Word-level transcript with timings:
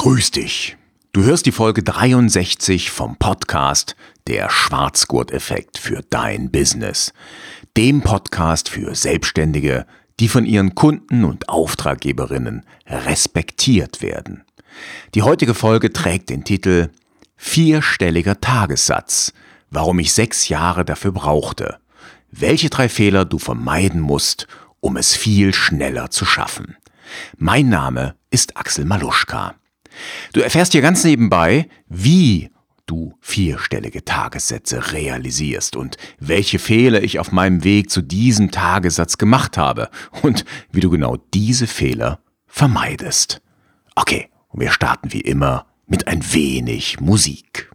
Grüß 0.00 0.30
dich. 0.30 0.76
Du 1.10 1.24
hörst 1.24 1.44
die 1.46 1.52
Folge 1.52 1.82
63 1.82 2.92
vom 2.92 3.16
Podcast 3.16 3.96
Der 4.28 4.48
Schwarzgurt-Effekt 4.48 5.76
für 5.76 6.02
dein 6.08 6.52
Business. 6.52 7.12
Dem 7.76 8.02
Podcast 8.02 8.68
für 8.68 8.94
Selbstständige, 8.94 9.86
die 10.20 10.28
von 10.28 10.46
ihren 10.46 10.76
Kunden 10.76 11.24
und 11.24 11.48
Auftraggeberinnen 11.48 12.64
respektiert 12.86 14.00
werden. 14.00 14.44
Die 15.16 15.22
heutige 15.22 15.54
Folge 15.54 15.92
trägt 15.92 16.30
den 16.30 16.44
Titel 16.44 16.90
Vierstelliger 17.36 18.40
Tagessatz. 18.40 19.32
Warum 19.68 19.98
ich 19.98 20.12
sechs 20.12 20.48
Jahre 20.48 20.84
dafür 20.84 21.10
brauchte. 21.10 21.78
Welche 22.30 22.70
drei 22.70 22.88
Fehler 22.88 23.24
du 23.24 23.40
vermeiden 23.40 24.00
musst, 24.00 24.46
um 24.78 24.96
es 24.96 25.16
viel 25.16 25.52
schneller 25.52 26.12
zu 26.12 26.24
schaffen. 26.24 26.76
Mein 27.36 27.68
Name 27.68 28.14
ist 28.30 28.56
Axel 28.56 28.84
Maluschka. 28.84 29.57
Du 30.32 30.40
erfährst 30.40 30.72
hier 30.72 30.82
ganz 30.82 31.04
nebenbei, 31.04 31.68
wie 31.88 32.50
du 32.86 33.14
vierstellige 33.20 34.04
Tagessätze 34.04 34.92
realisierst 34.92 35.76
und 35.76 35.96
welche 36.18 36.58
Fehler 36.58 37.02
ich 37.02 37.18
auf 37.18 37.32
meinem 37.32 37.62
Weg 37.62 37.90
zu 37.90 38.02
diesem 38.02 38.50
Tagessatz 38.50 39.18
gemacht 39.18 39.58
habe 39.58 39.90
und 40.22 40.44
wie 40.72 40.80
du 40.80 40.90
genau 40.90 41.16
diese 41.34 41.66
Fehler 41.66 42.20
vermeidest. 42.46 43.42
Okay, 43.94 44.28
und 44.48 44.60
wir 44.60 44.70
starten 44.70 45.12
wie 45.12 45.20
immer 45.20 45.66
mit 45.86 46.06
ein 46.06 46.22
wenig 46.32 47.00
Musik. 47.00 47.70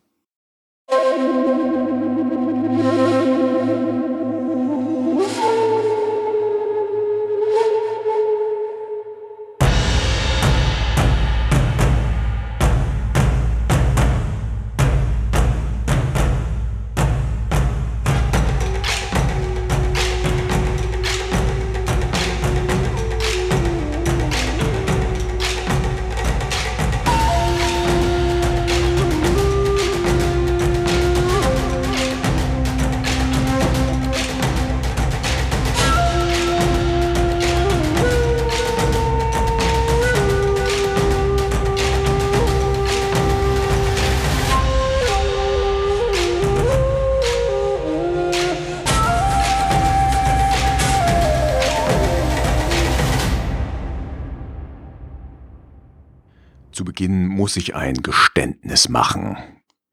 Muss 57.44 57.58
ich 57.58 57.76
ein 57.76 57.96
Geständnis 57.96 58.88
machen. 58.88 59.36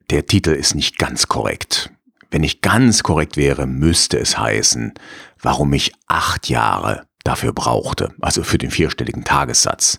Der 0.09 0.25
Titel 0.25 0.51
ist 0.51 0.77
nicht 0.77 0.99
ganz 0.99 1.27
korrekt. 1.27 1.91
Wenn 2.31 2.45
ich 2.45 2.61
ganz 2.61 3.03
korrekt 3.03 3.37
wäre, 3.37 3.67
müsste 3.67 4.21
es 4.21 4.39
heißen, 4.39 4.95
warum 5.43 5.73
ich 5.73 5.93
acht 6.07 6.49
Jahre 6.49 7.09
dafür 7.25 7.53
brauchte, 7.53 8.15
also 8.21 8.45
für 8.45 8.57
den 8.57 8.71
vierstelligen 8.71 9.25
Tagessatz. 9.25 9.99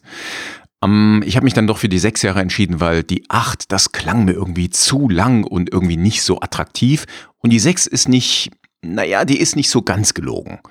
Ähm, 0.82 1.24
ich 1.26 1.36
habe 1.36 1.44
mich 1.44 1.54
dann 1.54 1.68
doch 1.68 1.78
für 1.78 1.90
die 1.90 2.00
sechs 2.00 2.22
Jahre 2.22 2.40
entschieden, 2.40 2.80
weil 2.80 3.04
die 3.04 3.26
acht, 3.28 3.70
das 3.74 3.92
klang 3.92 4.24
mir 4.24 4.32
irgendwie 4.32 4.70
zu 4.70 5.10
lang 5.10 5.44
und 5.44 5.74
irgendwie 5.74 5.98
nicht 5.98 6.24
so 6.24 6.40
attraktiv. 6.40 7.04
Und 7.40 7.50
die 7.50 7.60
sechs 7.60 7.86
ist 7.86 8.08
nicht, 8.08 8.52
naja, 8.82 9.26
die 9.26 9.42
ist 9.42 9.58
nicht 9.58 9.70
so 9.70 9.82
ganz 9.82 10.14
gelogen. 10.14 10.62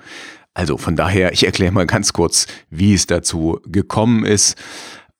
Also 0.55 0.77
von 0.77 0.95
daher, 0.95 1.31
ich 1.31 1.45
erkläre 1.45 1.71
mal 1.71 1.85
ganz 1.85 2.11
kurz, 2.11 2.47
wie 2.71 2.95
es 2.95 3.05
dazu 3.05 3.61
gekommen 3.67 4.25
ist. 4.25 4.57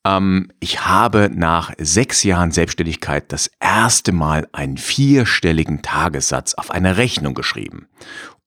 Ähm, 0.06 0.52
ich 0.60 0.86
habe 0.86 1.30
nach 1.34 1.72
sechs 1.78 2.24
Jahren 2.24 2.52
Selbstständigkeit 2.52 3.32
das 3.32 3.50
erste 3.60 4.12
Mal 4.12 4.48
einen 4.52 4.78
vierstelligen 4.78 5.82
Tagessatz 5.82 6.54
auf 6.54 6.72
eine 6.72 6.98
Rechnung 6.98 7.34
geschrieben. 7.34 7.88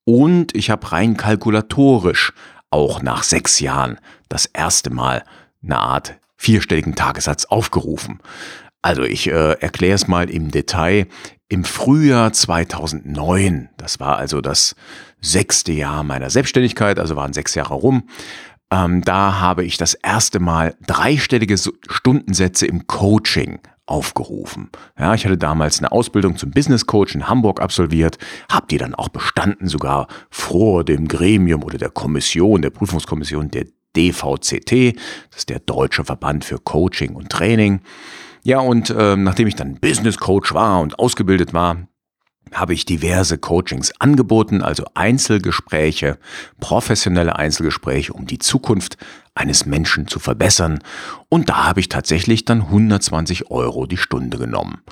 Und 0.05 0.55
ich 0.55 0.71
habe 0.71 0.93
rein 0.93 1.17
kalkulatorisch 1.17 2.33
auch 2.71 3.03
nach 3.03 3.23
sechs 3.23 3.61
Jahren 3.61 3.99
das 4.29 4.47
erste 4.47 4.91
Mal 4.91 5.25
eine 5.63 5.79
Art 5.79 6.15
vierstelligen 6.37 6.95
Tagessatz 6.95 7.47
aufgerufen. 7.47 8.21
Also 8.83 9.03
ich 9.03 9.29
äh, 9.29 9.53
erkläre 9.61 9.95
es 9.95 10.09
mal 10.09 10.29
im 10.29 10.51
Detail. 10.51 11.07
Im 11.49 11.65
Frühjahr 11.65 12.33
2009, 12.33 13.71
das 13.77 14.01
war 14.01 14.19
also 14.19 14.41
das 14.41 14.75
sechste 15.21 15.73
Jahr 15.73 16.03
meiner 16.03 16.29
Selbstständigkeit, 16.29 16.99
also 16.99 17.17
waren 17.17 17.33
sechs 17.33 17.55
Jahre 17.55 17.75
rum, 17.75 18.09
ähm, 18.75 19.03
da 19.03 19.39
habe 19.41 19.65
ich 19.65 19.77
das 19.77 19.95
erste 19.95 20.41
Mal 20.41 20.75
dreistellige 20.87 21.57
Stundensätze 21.57 22.67
im 22.67 22.87
Coaching 22.87 23.61
aufgerufen. 23.87 24.71
Ja, 24.99 25.15
ich 25.15 25.25
hatte 25.25 25.37
damals 25.37 25.79
eine 25.79 25.93
Ausbildung 25.93 26.37
zum 26.39 26.51
Business 26.51 26.87
Coach 26.87 27.15
in 27.15 27.29
Hamburg 27.29 27.61
absolviert, 27.61 28.19
habe 28.51 28.67
die 28.69 28.79
dann 28.79 28.95
auch 28.95 29.11
bestanden, 29.11 29.69
sogar 29.69 30.09
vor 30.31 30.85
dem 30.85 31.07
Gremium 31.07 31.63
oder 31.63 31.79
der 31.79 31.91
Kommission, 31.91 32.63
der 32.63 32.71
Prüfungskommission 32.71 33.51
der 33.51 33.67
DVCT, 33.95 34.97
das 35.31 35.39
ist 35.39 35.51
der 35.51 35.61
Deutsche 35.61 36.05
Verband 36.05 36.45
für 36.45 36.59
Coaching 36.59 37.15
und 37.15 37.29
Training. 37.29 37.81
Ja, 38.43 38.59
und 38.59 38.91
äh, 38.91 39.17
nachdem 39.17 39.47
ich 39.47 39.55
dann 39.55 39.77
Business 39.77 40.19
Coach 40.19 40.53
war 40.53 40.81
und 40.81 40.99
ausgebildet 40.99 41.53
war, 41.55 41.77
habe 42.53 42.75
ich 42.75 42.85
diverse 42.85 43.39
Coachings 43.39 43.93
angeboten, 44.01 44.63
also 44.63 44.85
Einzelgespräche, 44.95 46.19
professionelle 46.61 47.37
Einzelgespräche, 47.37 48.13
um 48.13 48.27
die 48.27 48.39
Zukunft 48.39 48.97
eines 49.35 49.67
Menschen 49.67 50.07
zu 50.07 50.19
verbessern. 50.19 50.81
Und 51.29 51.49
da 51.49 51.65
habe 51.65 51.81
ich 51.81 51.89
tatsächlich 51.89 52.45
dann 52.45 52.63
120 52.63 53.51
Euro 53.51 53.87
die 53.87 53.97
Stunde 53.97 54.39
genommen. 54.39 54.83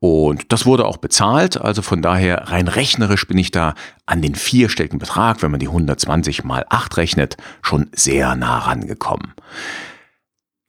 Und 0.00 0.52
das 0.52 0.64
wurde 0.64 0.86
auch 0.86 0.98
bezahlt, 0.98 1.60
also 1.60 1.82
von 1.82 2.02
daher 2.02 2.50
rein 2.50 2.68
rechnerisch 2.68 3.26
bin 3.26 3.38
ich 3.38 3.50
da 3.50 3.74
an 4.06 4.22
den 4.22 4.36
vierstelligen 4.36 5.00
Betrag, 5.00 5.42
wenn 5.42 5.50
man 5.50 5.58
die 5.58 5.66
120 5.66 6.44
mal 6.44 6.64
8 6.68 6.96
rechnet, 6.98 7.36
schon 7.62 7.88
sehr 7.92 8.36
nah 8.36 8.58
rangekommen. 8.58 9.34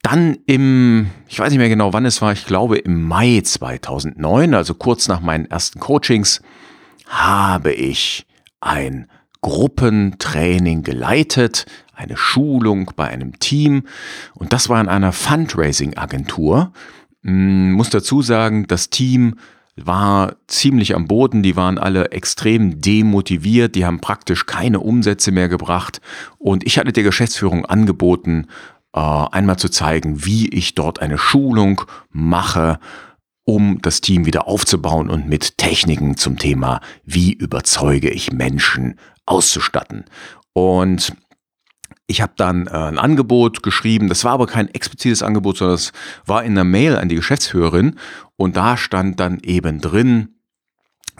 Dann 0.02 0.38
im, 0.46 1.10
ich 1.28 1.38
weiß 1.38 1.50
nicht 1.50 1.58
mehr 1.58 1.68
genau, 1.68 1.92
wann 1.92 2.06
es 2.06 2.22
war, 2.22 2.32
ich 2.32 2.46
glaube 2.46 2.78
im 2.78 3.02
Mai 3.02 3.42
2009, 3.44 4.54
also 4.54 4.74
kurz 4.74 5.08
nach 5.08 5.20
meinen 5.20 5.44
ersten 5.46 5.78
Coachings, 5.78 6.40
habe 7.06 7.72
ich 7.72 8.26
ein 8.60 9.08
Gruppentraining 9.42 10.82
geleitet, 10.82 11.66
eine 11.94 12.16
Schulung 12.16 12.92
bei 12.96 13.08
einem 13.08 13.38
Team 13.40 13.84
und 14.34 14.52
das 14.54 14.68
war 14.70 14.80
in 14.80 14.88
einer 14.88 15.12
Fundraising-Agentur. 15.12 16.72
Hm, 17.22 17.72
muss 17.72 17.90
dazu 17.90 18.22
sagen, 18.22 18.66
das 18.66 18.88
Team 18.88 19.34
war 19.76 20.36
ziemlich 20.46 20.94
am 20.94 21.06
Boden, 21.06 21.42
die 21.42 21.56
waren 21.56 21.78
alle 21.78 22.10
extrem 22.10 22.80
demotiviert, 22.80 23.74
die 23.74 23.84
haben 23.84 24.00
praktisch 24.00 24.46
keine 24.46 24.80
Umsätze 24.80 25.30
mehr 25.30 25.48
gebracht 25.48 26.00
und 26.38 26.64
ich 26.64 26.78
hatte 26.78 26.92
der 26.92 27.02
Geschäftsführung 27.02 27.66
angeboten, 27.66 28.46
einmal 28.98 29.58
zu 29.58 29.68
zeigen, 29.68 30.24
wie 30.24 30.48
ich 30.48 30.74
dort 30.74 31.00
eine 31.00 31.18
Schulung 31.18 31.82
mache, 32.10 32.80
um 33.44 33.80
das 33.82 34.00
Team 34.00 34.26
wieder 34.26 34.46
aufzubauen 34.46 35.08
und 35.10 35.28
mit 35.28 35.58
Techniken 35.58 36.16
zum 36.16 36.38
Thema, 36.38 36.80
wie 37.04 37.32
überzeuge 37.32 38.10
ich 38.10 38.32
Menschen 38.32 38.98
auszustatten. 39.26 40.04
Und 40.52 41.14
ich 42.06 42.20
habe 42.20 42.32
dann 42.36 42.66
äh, 42.66 42.70
ein 42.70 42.98
Angebot 42.98 43.62
geschrieben, 43.62 44.08
das 44.08 44.24
war 44.24 44.32
aber 44.32 44.46
kein 44.46 44.68
explizites 44.68 45.22
Angebot, 45.22 45.58
sondern 45.58 45.76
es 45.76 45.92
war 46.26 46.42
in 46.42 46.52
einer 46.52 46.64
Mail 46.64 46.96
an 46.96 47.08
die 47.08 47.14
Geschäftsführerin 47.14 47.96
und 48.36 48.56
da 48.56 48.76
stand 48.76 49.20
dann 49.20 49.38
eben 49.40 49.80
drin, 49.80 50.40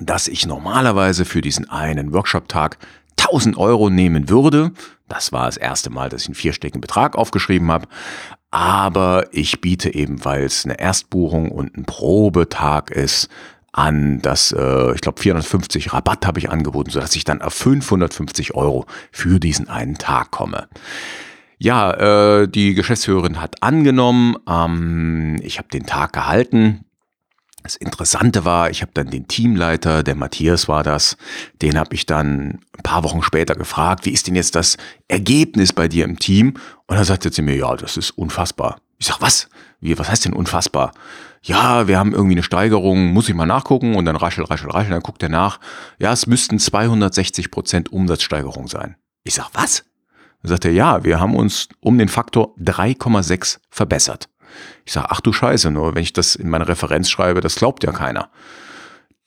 dass 0.00 0.26
ich 0.26 0.46
normalerweise 0.46 1.24
für 1.24 1.42
diesen 1.42 1.68
einen 1.70 2.12
Workshop-Tag 2.12 2.78
1000 3.20 3.56
Euro 3.56 3.90
nehmen 3.90 4.28
würde. 4.28 4.72
Das 5.08 5.32
war 5.32 5.46
das 5.46 5.56
erste 5.56 5.90
Mal, 5.90 6.08
dass 6.08 6.22
ich 6.22 6.28
einen 6.28 6.34
vierstelligen 6.34 6.80
Betrag 6.80 7.16
aufgeschrieben 7.16 7.70
habe. 7.70 7.86
Aber 8.50 9.26
ich 9.32 9.60
biete 9.60 9.94
eben, 9.94 10.20
eine 10.24 10.78
Erstbuchung 10.78 11.50
und 11.50 11.76
ein 11.76 11.84
Probetag 11.84 12.90
ist, 12.90 13.28
an 13.72 14.20
das, 14.20 14.52
äh, 14.52 14.94
ich 14.94 15.00
glaube 15.00 15.20
450 15.20 15.92
Rabatt 15.92 16.26
habe 16.26 16.40
ich 16.40 16.50
angeboten, 16.50 16.90
sodass 16.90 17.14
ich 17.14 17.24
dann 17.24 17.40
auf 17.40 17.54
550 17.54 18.54
Euro 18.54 18.86
für 19.12 19.38
diesen 19.38 19.68
einen 19.68 19.96
Tag 19.96 20.30
komme. 20.32 20.68
Ja, 21.58 21.92
äh, 21.92 22.48
die 22.48 22.74
Geschäftsführerin 22.74 23.40
hat 23.40 23.62
angenommen, 23.62 24.36
ähm, 24.48 25.36
ich 25.42 25.58
habe 25.58 25.68
den 25.68 25.86
Tag 25.86 26.12
gehalten, 26.14 26.84
das 27.62 27.76
Interessante 27.76 28.44
war, 28.44 28.70
ich 28.70 28.82
habe 28.82 28.92
dann 28.94 29.10
den 29.10 29.28
Teamleiter, 29.28 30.02
der 30.02 30.14
Matthias 30.14 30.68
war 30.68 30.82
das, 30.82 31.16
den 31.62 31.78
habe 31.78 31.94
ich 31.94 32.06
dann 32.06 32.60
ein 32.76 32.82
paar 32.82 33.04
Wochen 33.04 33.22
später 33.22 33.54
gefragt, 33.54 34.06
wie 34.06 34.10
ist 34.10 34.26
denn 34.26 34.34
jetzt 34.34 34.54
das 34.54 34.76
Ergebnis 35.08 35.72
bei 35.72 35.88
dir 35.88 36.04
im 36.04 36.18
Team? 36.18 36.54
Und 36.86 36.96
er 36.96 37.04
sagte 37.04 37.30
zu 37.30 37.42
mir, 37.42 37.56
ja, 37.56 37.76
das 37.76 37.96
ist 37.96 38.10
unfassbar. 38.12 38.80
Ich 38.98 39.06
sag, 39.06 39.20
was? 39.20 39.48
Wie, 39.80 39.98
was 39.98 40.08
heißt 40.08 40.24
denn 40.24 40.32
unfassbar? 40.32 40.92
Ja, 41.42 41.88
wir 41.88 41.98
haben 41.98 42.12
irgendwie 42.12 42.34
eine 42.34 42.42
Steigerung, 42.42 43.12
muss 43.12 43.28
ich 43.28 43.34
mal 43.34 43.46
nachgucken 43.46 43.94
und 43.94 44.04
dann 44.04 44.16
raschel, 44.16 44.44
raschel, 44.44 44.70
raschel, 44.70 44.90
dann 44.90 45.02
guckt 45.02 45.22
er 45.22 45.30
nach. 45.30 45.58
Ja, 45.98 46.12
es 46.12 46.26
müssten 46.26 46.58
260 46.58 47.50
Prozent 47.50 47.90
Umsatzsteigerung 47.90 48.68
sein. 48.68 48.96
Ich 49.24 49.34
sag, 49.34 49.48
was? 49.54 49.84
Dann 50.42 50.50
sagt 50.50 50.64
er, 50.66 50.72
ja, 50.72 51.04
wir 51.04 51.18
haben 51.18 51.34
uns 51.34 51.68
um 51.80 51.96
den 51.96 52.08
Faktor 52.08 52.54
3,6 52.58 53.58
verbessert. 53.70 54.28
Ich 54.84 54.92
sage, 54.92 55.08
ach 55.10 55.20
du 55.20 55.32
Scheiße, 55.32 55.70
nur 55.70 55.94
wenn 55.94 56.02
ich 56.02 56.12
das 56.12 56.34
in 56.34 56.48
meine 56.48 56.68
Referenz 56.68 57.10
schreibe, 57.10 57.40
das 57.40 57.56
glaubt 57.56 57.84
ja 57.84 57.92
keiner. 57.92 58.30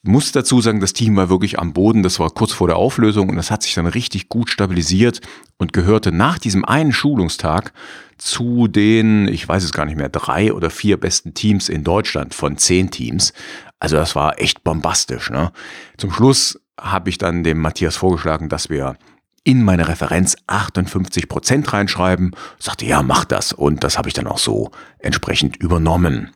Muss 0.05 0.33
dazu 0.33 0.59
sagen, 0.59 0.81
das 0.81 0.91
Team 0.91 1.15
war 1.15 1.29
wirklich 1.29 1.59
am 1.59 1.71
Boden, 1.71 2.03
das 2.03 2.19
war 2.19 2.29
kurz 2.29 2.51
vor 2.51 2.67
der 2.67 2.75
Auflösung 2.75 3.29
und 3.29 3.37
das 3.37 3.49
hat 3.49 3.63
sich 3.63 3.73
dann 3.73 3.87
richtig 3.87 4.27
gut 4.27 4.49
stabilisiert 4.49 5.21
und 5.57 5.71
gehörte 5.71 6.11
nach 6.11 6.37
diesem 6.39 6.65
einen 6.65 6.91
Schulungstag 6.91 7.71
zu 8.17 8.67
den, 8.67 9.29
ich 9.29 9.47
weiß 9.47 9.63
es 9.63 9.71
gar 9.71 9.85
nicht 9.85 9.95
mehr, 9.95 10.09
drei 10.09 10.51
oder 10.51 10.69
vier 10.69 10.99
besten 10.99 11.33
Teams 11.33 11.69
in 11.69 11.85
Deutschland 11.85 12.33
von 12.33 12.57
zehn 12.57 12.91
Teams. 12.91 13.31
Also 13.79 13.95
das 13.95 14.13
war 14.13 14.41
echt 14.41 14.65
bombastisch. 14.65 15.29
Ne? 15.29 15.53
Zum 15.97 16.11
Schluss 16.11 16.59
habe 16.79 17.09
ich 17.09 17.17
dann 17.17 17.43
dem 17.43 17.59
Matthias 17.59 17.95
vorgeschlagen, 17.95 18.49
dass 18.49 18.69
wir 18.69 18.97
in 19.43 19.63
meine 19.63 19.87
Referenz 19.87 20.35
58 20.47 21.27
Prozent 21.27 21.73
reinschreiben. 21.73 22.35
Sagte, 22.59 22.85
ja, 22.85 23.03
mach 23.03 23.25
das. 23.25 23.53
Und 23.53 23.83
das 23.83 23.97
habe 23.97 24.07
ich 24.07 24.13
dann 24.13 24.27
auch 24.27 24.37
so 24.37 24.71
entsprechend 24.99 25.57
übernommen. 25.57 26.31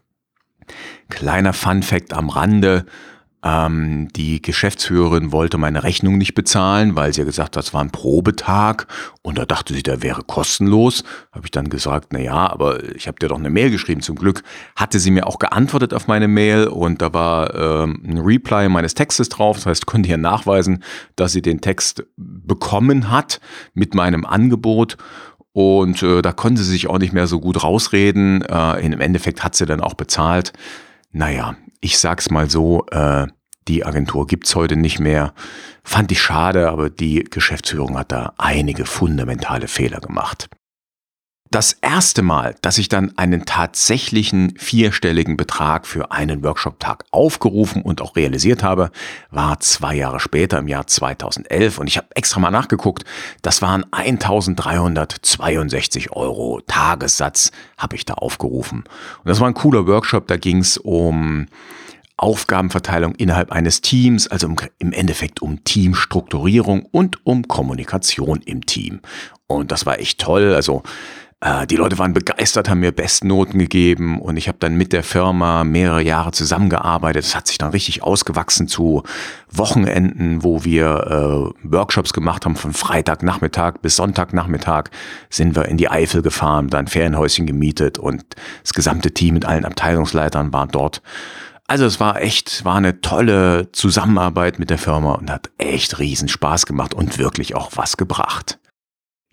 Kleiner 1.10 1.54
Fun 1.54 1.84
Fact 1.84 2.14
am 2.14 2.30
Rande. 2.30 2.86
Ähm, 3.44 4.08
die 4.16 4.42
Geschäftsführerin 4.42 5.32
wollte 5.32 5.60
meine 5.60 5.84
Rechnung 5.84 6.18
nicht 6.18 6.34
bezahlen, 6.34 6.96
weil 6.96 7.14
sie 7.14 7.22
ja 7.22 7.26
gesagt 7.26 7.56
hat, 7.56 7.64
das 7.64 7.74
war 7.74 7.82
ein 7.82 7.92
Probetag 7.92 8.88
und 9.22 9.38
da 9.38 9.46
dachte 9.46 9.76
sie, 9.76 9.84
der 9.84 10.02
wäre 10.02 10.24
kostenlos. 10.24 11.04
Habe 11.32 11.46
ich 11.46 11.52
dann 11.52 11.70
gesagt, 11.70 12.10
na 12.12 12.20
ja, 12.20 12.50
aber 12.52 12.84
ich 12.96 13.08
habe 13.08 13.20
dir 13.20 13.28
doch 13.28 13.38
eine 13.38 13.52
Mail 13.52 13.70
geschrieben. 13.70 14.02
Zum 14.02 14.16
Glück 14.16 14.44
hatte 14.76 15.00
sie 15.00 15.12
mir 15.12 15.28
auch 15.28 15.38
geantwortet 15.38 15.94
auf 15.94 16.08
meine 16.08 16.28
Mail 16.28 16.68
und 16.68 17.02
da 17.02 17.14
war 17.14 17.54
ähm, 17.54 18.02
ein 18.06 18.18
Reply 18.18 18.70
meines 18.70 18.96
Textes 18.96 19.30
drauf. 19.30 19.58
Das 19.58 19.68
heißt, 19.68 19.86
konnte 19.86 20.08
hier 20.08 20.18
nachweisen, 20.18 20.84
dass 21.16 21.32
sie 21.32 21.44
den 21.44 21.62
Text 21.62 22.06
bekommen 22.18 23.12
hat 23.12 23.40
mit 23.74 23.94
meinem 23.94 24.26
Angebot. 24.26 24.98
Und 25.54 26.04
äh, 26.04 26.22
da 26.22 26.34
konnte 26.34 26.62
sie 26.64 26.72
sich 26.72 26.88
auch 26.88 27.00
nicht 27.00 27.14
mehr 27.14 27.28
so 27.28 27.40
gut 27.40 27.64
rausreden. 27.64 28.44
Äh, 28.44 28.86
Im 28.86 29.00
Endeffekt 29.00 29.44
hat 29.44 29.56
sie 29.56 29.66
dann 29.66 29.82
auch 29.82 29.96
bezahlt. 29.96 30.54
Naja, 31.12 31.56
ich 31.80 31.98
sag's 31.98 32.30
mal 32.30 32.50
so, 32.50 32.86
äh, 32.92 33.28
die 33.68 33.86
Agentur 33.86 34.28
gibt's 34.28 34.56
heute 34.56 34.76
nicht 34.76 35.00
mehr. 35.00 35.34
Fand 35.84 36.12
ich 36.12 36.22
schade, 36.22 36.70
aber 36.70 36.90
die 36.90 37.24
Geschäftsführung 37.24 37.98
hat 37.98 38.12
da 38.12 38.34
einige 38.38 38.86
fundamentale 38.86 39.68
Fehler 39.68 40.00
gemacht. 40.00 40.50
Das 41.50 41.78
erste 41.82 42.24
Mal, 42.24 42.56
dass 42.62 42.78
ich 42.78 42.90
dann 42.90 43.18
einen 43.18 43.46
tatsächlichen 43.46 44.58
vierstelligen 44.58 45.38
Betrag 45.38 45.88
für 45.88 46.12
einen 46.12 46.44
Workshop-Tag 46.44 47.06
aufgerufen 47.12 47.84
und 47.84 48.02
auch 48.02 48.18
realisiert 48.18 48.64
habe, 48.64 48.92
war 49.32 49.62
zwei 49.62 49.96
Jahre 49.96 50.20
später 50.20 50.58
im 50.58 50.68
Jahr 50.68 50.88
2011 50.88 51.80
und 51.80 51.88
ich 51.88 51.96
habe 51.98 52.08
extra 52.16 52.42
mal 52.42 52.52
nachgeguckt, 52.52 53.06
das 53.44 53.62
waren 53.62 53.86
1362 53.92 56.12
Euro 56.12 56.60
Tagessatz 56.68 57.52
habe 57.78 57.96
ich 57.96 58.04
da 58.04 58.16
aufgerufen. 58.16 58.80
Und 58.80 59.30
das 59.30 59.40
war 59.40 59.48
ein 59.48 59.54
cooler 59.54 59.88
Workshop, 59.88 60.28
da 60.28 60.36
ging 60.36 60.58
es 60.58 60.78
um 60.78 61.46
Aufgabenverteilung 62.18 63.16
innerhalb 63.16 63.52
eines 63.52 63.82
Teams, 63.82 64.28
also 64.28 64.54
im 64.80 64.92
Endeffekt 64.92 65.42
um 65.42 65.64
Teamstrukturierung 65.64 66.84
und 66.92 67.26
um 67.26 67.48
Kommunikation 67.48 68.42
im 68.42 68.66
Team. 68.66 69.00
Und 69.46 69.72
das 69.72 69.86
war 69.86 70.00
echt 70.00 70.20
toll. 70.20 70.54
Also 70.54 70.84
die 71.70 71.76
Leute 71.76 72.00
waren 72.00 72.14
begeistert, 72.14 72.68
haben 72.68 72.80
mir 72.80 72.92
Bestnoten 72.92 73.60
gegeben 73.60 74.20
und 74.20 74.38
ich 74.38 74.48
habe 74.48 74.58
dann 74.58 74.76
mit 74.76 74.92
der 74.92 75.04
Firma 75.04 75.64
mehrere 75.64 76.02
Jahre 76.02 76.32
zusammengearbeitet. 76.32 77.24
Das 77.24 77.36
hat 77.36 77.46
sich 77.46 77.60
dann 77.60 77.70
richtig 77.70 78.02
ausgewachsen 78.02 78.68
zu 78.68 79.04
Wochenenden, 79.52 80.44
wo 80.44 80.64
wir 80.64 81.54
äh, 81.64 81.72
Workshops 81.72 82.14
gemacht 82.14 82.46
haben 82.46 82.56
von 82.56 82.74
Freitagnachmittag 82.74 83.76
bis 83.84 83.98
Sonntagnachmittag 83.98 84.86
sind 85.30 85.56
wir 85.56 85.66
in 85.66 85.78
die 85.78 85.90
Eifel 85.90 86.24
gefahren, 86.24 86.70
dann 86.70 86.88
Ferienhäuschen 86.88 87.46
gemietet 87.46 88.00
und 88.00 88.26
das 88.64 88.74
gesamte 88.74 89.12
Team 89.12 89.36
mit 89.36 89.46
allen 89.46 89.64
Abteilungsleitern 89.64 90.52
war 90.54 90.66
dort. 90.66 91.04
Also 91.68 91.86
es 91.86 92.00
war 92.00 92.20
echt, 92.20 92.66
war 92.66 92.78
eine 92.78 93.02
tolle 93.02 93.72
Zusammenarbeit 93.74 94.58
mit 94.58 94.72
der 94.72 94.80
Firma 94.80 95.14
und 95.14 95.30
hat 95.30 95.52
echt 95.60 96.00
riesen 96.00 96.30
Spaß 96.30 96.66
gemacht 96.66 96.96
und 96.96 97.20
wirklich 97.20 97.54
auch 97.54 97.72
was 97.76 97.96
gebracht. 97.96 98.58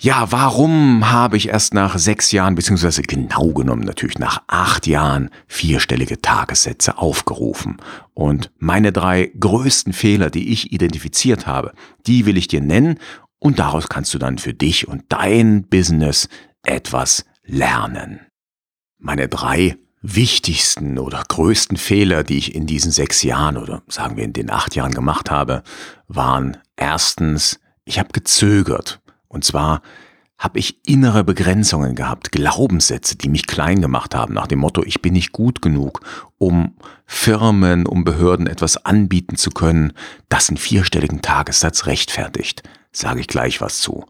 Ja, 0.01 0.33
warum 0.33 1.11
habe 1.13 1.37
ich 1.37 1.49
erst 1.49 1.73
nach 1.73 1.99
sechs 1.99 2.33
Jahren, 2.33 2.57
beziehungsweise 2.57 3.03
genau 3.03 3.53
genommen 3.53 3.85
natürlich 3.85 4.19
nach 4.19 4.43
acht 4.49 4.87
Jahren, 4.87 5.31
vierstellige 5.47 6.21
Tagessätze 6.21 6.99
aufgerufen? 6.99 7.77
Und 8.13 8.51
meine 8.59 8.93
drei 8.93 9.31
größten 9.39 9.93
Fehler, 9.93 10.31
die 10.31 10.53
ich 10.53 10.73
identifiziert 10.73 11.47
habe, 11.47 11.73
die 12.07 12.27
will 12.27 12.37
ich 12.37 12.49
dir 12.49 12.61
nennen 12.61 12.99
und 13.39 13.61
daraus 13.61 13.89
kannst 13.89 14.13
du 14.15 14.19
dann 14.19 14.39
für 14.39 14.53
dich 14.53 14.89
und 14.89 15.05
dein 15.11 15.69
Business 15.69 16.29
etwas 16.65 17.25
lernen. 17.45 18.21
Meine 18.99 19.29
drei 19.29 19.77
wichtigsten 20.03 20.99
oder 20.99 21.23
größten 21.29 21.77
Fehler, 21.77 22.25
die 22.25 22.39
ich 22.39 22.55
in 22.55 22.67
diesen 22.67 22.91
sechs 22.91 23.23
Jahren 23.23 23.57
oder 23.57 23.83
sagen 23.89 24.17
wir 24.17 24.25
in 24.25 24.33
den 24.33 24.51
acht 24.51 24.75
Jahren 24.75 24.93
gemacht 24.93 25.31
habe, 25.31 25.63
waren 26.09 26.57
erstens, 26.77 27.61
ich 27.85 27.99
habe 27.99 28.11
gezögert 28.13 29.01
und 29.35 29.45
zwar 29.45 29.83
habe 30.39 30.59
ich 30.59 30.79
innere 30.87 31.25
Begrenzungen 31.25 31.95
gehabt, 31.95 32.33
Glaubenssätze, 32.33 33.17
die 33.17 33.29
mich 33.29 33.47
klein 33.47 33.81
gemacht 33.81 34.15
haben, 34.15 34.35
nach 34.35 34.47
dem 34.47 34.59
Motto, 34.61 34.83
ich 34.85 35.01
bin 35.01 35.13
nicht 35.13 35.33
gut 35.33 35.63
genug, 35.63 36.01
um 36.39 36.75
Firmen, 37.07 37.87
um 37.87 38.05
Behörden 38.05 38.47
etwas 38.47 38.85
anbieten 38.85 39.37
zu 39.37 39.51
können, 39.51 39.93
das 40.29 40.49
einen 40.49 40.57
vierstelligen 40.57 41.23
Tagessatz 41.23 41.87
rechtfertigt. 41.87 42.63
Sage 42.93 43.21
ich 43.21 43.29
gleich 43.29 43.61
was 43.61 43.81
zu. 43.81 44.07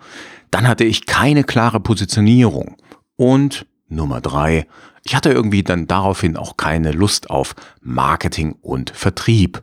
Dann 0.50 0.68
hatte 0.68 0.84
ich 0.84 1.06
keine 1.06 1.44
klare 1.44 1.80
Positionierung. 1.80 2.76
Und 3.16 3.66
Nummer 3.88 4.20
drei, 4.20 4.66
ich 5.04 5.14
hatte 5.14 5.30
irgendwie 5.30 5.62
dann 5.62 5.86
daraufhin 5.86 6.36
auch 6.36 6.56
keine 6.56 6.92
Lust 6.92 7.30
auf 7.30 7.54
Marketing 7.80 8.56
und 8.60 8.90
Vertrieb. 8.90 9.62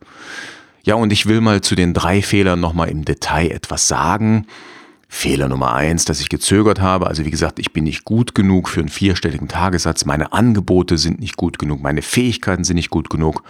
Ja, 0.83 0.95
und 0.95 1.11
ich 1.11 1.25
will 1.25 1.41
mal 1.41 1.61
zu 1.61 1.75
den 1.75 1.93
drei 1.93 2.21
Fehlern 2.21 2.59
nochmal 2.59 2.89
im 2.89 3.05
Detail 3.05 3.51
etwas 3.51 3.87
sagen. 3.87 4.47
Fehler 5.13 5.49
Nummer 5.49 5.73
eins, 5.75 6.05
dass 6.05 6.21
ich 6.21 6.29
gezögert 6.29 6.79
habe. 6.79 7.07
Also 7.07 7.25
wie 7.25 7.31
gesagt, 7.31 7.59
ich 7.59 7.73
bin 7.73 7.83
nicht 7.83 8.05
gut 8.05 8.33
genug 8.33 8.69
für 8.69 8.79
einen 8.79 8.87
vierstelligen 8.87 9.49
Tagessatz. 9.49 10.05
Meine 10.05 10.31
Angebote 10.31 10.97
sind 10.97 11.19
nicht 11.19 11.35
gut 11.35 11.59
genug. 11.59 11.81
Meine 11.81 12.01
Fähigkeiten 12.01 12.63
sind 12.63 12.77
nicht 12.77 12.89
gut 12.89 13.09
genug. 13.09 13.43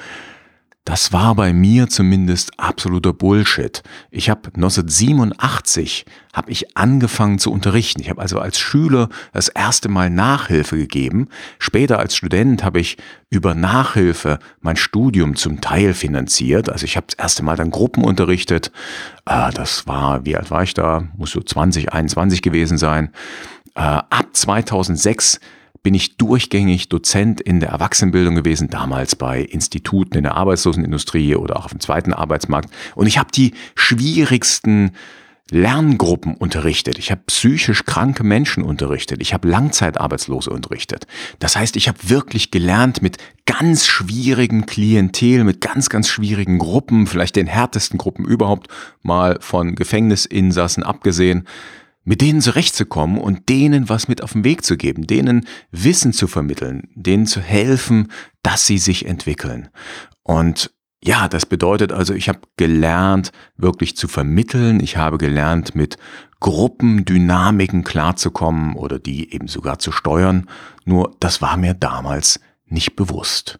Das 0.83 1.13
war 1.13 1.35
bei 1.35 1.53
mir 1.53 1.89
zumindest 1.89 2.59
absoluter 2.59 3.13
Bullshit. 3.13 3.83
Ich 4.09 4.31
habe 4.31 4.47
1987 4.47 6.05
habe 6.33 6.49
ich 6.49 6.75
angefangen 6.75 7.37
zu 7.37 7.51
unterrichten. 7.51 8.01
Ich 8.01 8.09
habe 8.09 8.19
also 8.19 8.39
als 8.39 8.57
Schüler 8.57 9.09
das 9.31 9.47
erste 9.47 9.89
Mal 9.89 10.09
Nachhilfe 10.09 10.77
gegeben. 10.77 11.27
Später 11.59 11.99
als 11.99 12.15
Student 12.15 12.63
habe 12.63 12.79
ich 12.79 12.97
über 13.29 13.53
Nachhilfe 13.53 14.39
mein 14.59 14.75
Studium 14.75 15.35
zum 15.35 15.61
Teil 15.61 15.93
finanziert. 15.93 16.67
Also 16.67 16.85
ich 16.85 16.97
habe 16.97 17.05
das 17.07 17.19
erste 17.19 17.43
Mal 17.43 17.57
dann 17.57 17.69
Gruppen 17.69 18.03
unterrichtet. 18.03 18.71
Äh, 19.27 19.51
das 19.51 19.85
war, 19.85 20.25
wie 20.25 20.35
alt 20.35 20.49
war 20.49 20.63
ich 20.63 20.73
da? 20.73 21.03
Muss 21.15 21.29
so 21.29 21.41
20, 21.41 21.93
21 21.93 22.41
gewesen 22.41 22.79
sein. 22.79 23.11
Äh, 23.75 23.81
ab 23.81 24.29
2006 24.33 25.39
bin 25.83 25.95
ich 25.95 26.17
durchgängig 26.17 26.89
Dozent 26.89 27.41
in 27.41 27.59
der 27.59 27.69
Erwachsenenbildung 27.69 28.35
gewesen, 28.35 28.69
damals 28.69 29.15
bei 29.15 29.41
Instituten 29.41 30.17
in 30.17 30.23
der 30.23 30.35
Arbeitslosenindustrie 30.35 31.35
oder 31.35 31.57
auch 31.57 31.65
auf 31.65 31.71
dem 31.71 31.79
zweiten 31.79 32.13
Arbeitsmarkt. 32.13 32.69
Und 32.95 33.07
ich 33.07 33.17
habe 33.17 33.31
die 33.31 33.53
schwierigsten 33.75 34.91
Lerngruppen 35.51 36.35
unterrichtet. 36.35 36.97
Ich 36.97 37.11
habe 37.11 37.21
psychisch 37.27 37.83
kranke 37.83 38.23
Menschen 38.23 38.63
unterrichtet. 38.63 39.21
Ich 39.21 39.33
habe 39.33 39.49
Langzeitarbeitslose 39.49 40.49
unterrichtet. 40.49 41.07
Das 41.39 41.57
heißt, 41.57 41.75
ich 41.75 41.89
habe 41.89 41.97
wirklich 42.03 42.51
gelernt 42.51 43.01
mit 43.01 43.17
ganz 43.45 43.85
schwierigem 43.85 44.65
Klientel, 44.65 45.43
mit 45.43 45.59
ganz, 45.59 45.89
ganz 45.89 46.07
schwierigen 46.07 46.57
Gruppen, 46.57 47.05
vielleicht 47.05 47.35
den 47.35 47.47
härtesten 47.47 47.97
Gruppen 47.97 48.23
überhaupt, 48.23 48.67
mal 49.03 49.39
von 49.41 49.75
Gefängnisinsassen 49.75 50.83
abgesehen, 50.83 51.45
mit 52.03 52.21
denen 52.21 52.41
zurechtzukommen 52.41 53.17
und 53.19 53.49
denen 53.49 53.89
was 53.89 54.07
mit 54.07 54.23
auf 54.23 54.33
den 54.33 54.43
Weg 54.43 54.65
zu 54.65 54.77
geben, 54.77 55.05
denen 55.05 55.45
Wissen 55.71 56.13
zu 56.13 56.27
vermitteln, 56.27 56.89
denen 56.95 57.27
zu 57.27 57.41
helfen, 57.41 58.11
dass 58.43 58.65
sie 58.65 58.77
sich 58.77 59.05
entwickeln. 59.05 59.69
Und 60.23 60.71
ja, 61.03 61.27
das 61.27 61.45
bedeutet 61.45 61.91
also, 61.91 62.13
ich 62.13 62.29
habe 62.29 62.41
gelernt, 62.57 63.31
wirklich 63.57 63.97
zu 63.97 64.07
vermitteln. 64.07 64.79
Ich 64.81 64.97
habe 64.97 65.17
gelernt, 65.17 65.73
mit 65.73 65.97
Gruppendynamiken 66.39 67.83
klarzukommen 67.83 68.75
oder 68.75 68.99
die 68.99 69.33
eben 69.33 69.47
sogar 69.47 69.79
zu 69.79 69.91
steuern. 69.91 70.47
Nur 70.85 71.15
das 71.19 71.41
war 71.41 71.57
mir 71.57 71.73
damals 71.73 72.39
nicht 72.65 72.95
bewusst. 72.95 73.59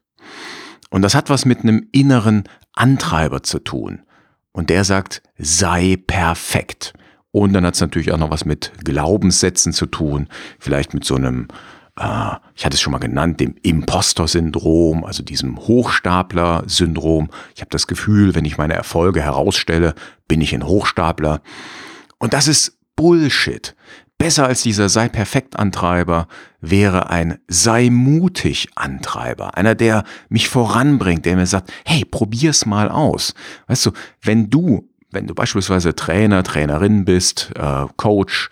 Und 0.92 1.02
das 1.02 1.16
hat 1.16 1.30
was 1.30 1.46
mit 1.46 1.62
einem 1.62 1.88
inneren 1.92 2.44
Antreiber 2.74 3.42
zu 3.42 3.60
tun. 3.60 4.04
Und 4.52 4.70
der 4.70 4.84
sagt, 4.84 5.24
sei 5.38 5.98
perfekt. 6.06 6.94
Und 7.32 7.54
dann 7.54 7.66
hat 7.66 7.76
es 7.76 7.82
natürlich 7.82 8.12
auch 8.12 8.18
noch 8.18 8.32
was 8.32 8.46
mit 8.46 8.72
Glaubenssätzen 8.84 9.74
zu 9.74 9.86
tun, 9.86 10.28
vielleicht 10.60 10.94
mit 10.94 11.06
so 11.06 11.16
einem 11.16 11.48
äh, 11.98 12.36
ich 12.56 12.66
hatte 12.66 12.76
es 12.76 12.82
schon 12.82 12.92
mal 12.92 13.00
genannt, 13.00 13.40
dem 13.40 13.56
Impostor-Syndrom, 13.62 15.04
also 15.04 15.24
diesem 15.24 15.58
Hochstapler-Syndrom. 15.58 17.30
Ich 17.56 17.62
habe 17.62 17.70
das 17.70 17.88
Gefühl, 17.88 18.36
wenn 18.36 18.46
ich 18.46 18.58
meine 18.58 18.74
Erfolge 18.74 19.22
herausstelle, 19.22 19.94
bin 20.28 20.42
ich 20.42 20.54
ein 20.54 20.66
Hochstapler. 20.66 21.42
Und 22.20 22.34
das 22.34 22.48
ist 22.48 22.78
Bullshit. 22.96 23.76
Besser 24.18 24.46
als 24.46 24.62
dieser 24.62 24.88
sei 24.88 25.10
perfekt 25.10 25.58
Antreiber 25.58 26.28
wäre 26.60 27.10
ein 27.10 27.40
sei 27.48 27.90
mutig 27.90 28.68
Antreiber. 28.76 29.58
Einer, 29.58 29.74
der 29.74 30.04
mich 30.30 30.48
voranbringt, 30.48 31.26
der 31.26 31.36
mir 31.36 31.48
sagt, 31.48 31.74
hey, 31.86 32.06
probier's 32.06 32.68
mal 32.68 32.90
aus. 32.90 33.34
Weißt 33.66 33.88
du, 33.88 33.92
wenn 34.22 34.52
du, 34.52 34.88
wenn 35.12 35.28
du 35.28 35.36
beispielsweise 35.36 35.96
Trainer, 35.96 36.44
Trainerin 36.44 37.06
bist, 37.06 37.52
äh, 37.56 37.86
Coach 37.98 38.50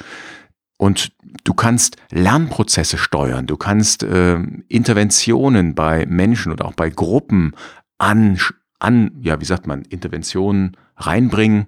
und 0.77 1.11
du 1.43 1.53
kannst 1.53 1.97
Lernprozesse 2.11 2.97
steuern, 2.97 3.47
du 3.47 3.57
kannst 3.57 4.03
äh, 4.03 4.39
Interventionen 4.67 5.75
bei 5.75 6.05
Menschen 6.05 6.51
oder 6.51 6.65
auch 6.65 6.73
bei 6.73 6.89
Gruppen 6.89 7.53
an, 7.97 8.39
an, 8.79 9.11
ja, 9.21 9.39
wie 9.41 9.45
sagt 9.45 9.67
man, 9.67 9.83
Interventionen 9.83 10.77
reinbringen, 10.97 11.67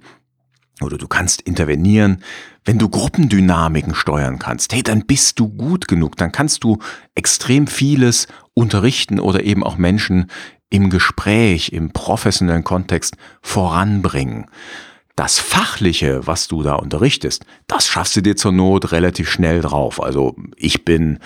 oder 0.82 0.98
du 0.98 1.08
kannst 1.08 1.42
intervenieren. 1.42 2.24
Wenn 2.66 2.78
du 2.78 2.90
Gruppendynamiken 2.90 3.96
steuern 3.96 4.40
kannst, 4.40 4.74
hey, 4.74 4.84
dann 4.84 5.06
bist 5.06 5.40
du 5.40 5.48
gut 5.48 5.88
genug, 5.88 6.18
dann 6.18 6.32
kannst 6.32 6.64
du 6.64 6.80
extrem 7.16 7.68
vieles 7.68 8.28
unterrichten 8.54 9.20
oder 9.20 9.44
eben 9.44 9.64
auch 9.64 9.78
Menschen 9.78 10.30
im 10.72 10.90
Gespräch, 10.90 11.74
im 11.74 11.92
professionellen 11.92 12.64
Kontext 12.64 13.18
voranbringen. 13.42 14.48
Das 15.16 15.38
Fachliche, 15.38 16.26
was 16.26 16.48
du 16.48 16.64
da 16.64 16.76
unterrichtest, 16.76 17.46
das 17.68 17.88
schaffst 17.88 18.16
du 18.16 18.22
dir 18.22 18.36
zur 18.36 18.54
Not 18.54 18.92
relativ 18.92 19.30
schnell 19.30 19.62
drauf. 19.62 20.02
Also 20.02 20.36
ich 20.56 20.86
bin 20.86 21.20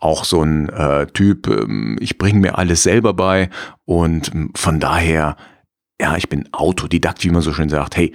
auch 0.00 0.24
so 0.24 0.42
ein 0.42 0.68
äh, 0.68 1.06
Typ, 1.06 1.46
ähm, 1.46 1.96
ich 2.00 2.18
bringe 2.18 2.40
mir 2.40 2.58
alles 2.58 2.82
selber 2.82 3.14
bei 3.14 3.48
und 3.84 4.34
ähm, 4.34 4.50
von 4.54 4.80
daher, 4.80 5.36
ja, 6.00 6.16
ich 6.16 6.28
bin 6.28 6.52
Autodidakt, 6.52 7.24
wie 7.24 7.30
man 7.30 7.42
so 7.42 7.52
schön 7.52 7.68
sagt. 7.68 7.96
Hey, 7.96 8.12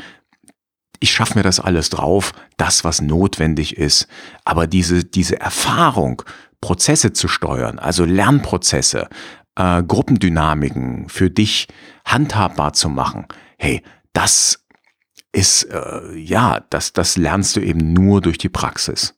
ich 1.00 1.12
schaffe 1.12 1.38
mir 1.38 1.44
das 1.44 1.60
alles 1.60 1.90
drauf, 1.90 2.34
das, 2.58 2.84
was 2.84 3.02
notwendig 3.02 3.78
ist. 3.78 4.08
Aber 4.46 4.68
diese, 4.68 5.04
diese 5.04 5.40
Erfahrung, 5.40 6.22
Prozesse 6.62 7.12
zu 7.12 7.28
steuern, 7.28 7.78
also 7.78 8.06
Lernprozesse, 8.06 9.10
äh, 9.56 9.84
Gruppendynamiken 9.84 11.10
für 11.10 11.30
dich 11.30 11.68
handhabbar 12.06 12.74
zu 12.74 12.90
machen, 12.90 13.26
hey, 13.58 13.82
das 14.14 14.66
ist, 15.32 15.64
äh, 15.64 16.16
ja, 16.16 16.62
das, 16.70 16.94
das 16.94 17.18
lernst 17.18 17.56
du 17.56 17.60
eben 17.60 17.94
nur 17.94 18.22
durch 18.22 18.38
die 18.38 18.50
Praxis. 18.50 19.16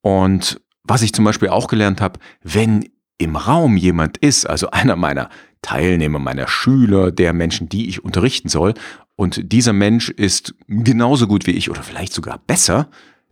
Und 0.00 0.60
was 0.84 1.02
ich 1.02 1.12
zum 1.12 1.24
Beispiel 1.24 1.48
auch 1.48 1.66
gelernt 1.66 2.00
habe, 2.00 2.18
wenn 2.42 2.88
im 3.18 3.36
Raum 3.36 3.76
jemand 3.76 4.16
ist, 4.18 4.46
also 4.46 4.70
einer 4.72 4.96
meiner 4.96 5.28
Teilnehmer, 5.62 6.18
meiner 6.20 6.46
Schüler, 6.46 7.10
der 7.10 7.32
Menschen, 7.32 7.68
die 7.68 7.88
ich 7.88 8.04
unterrichten 8.04 8.48
soll, 8.48 8.74
und 9.16 9.52
dieser 9.52 9.72
Mensch 9.72 10.10
ist 10.10 10.54
genauso 10.68 11.26
gut 11.26 11.48
wie 11.48 11.50
ich 11.50 11.70
oder 11.70 11.82
vielleicht 11.82 12.12
sogar 12.12 12.38
besser, 12.38 12.88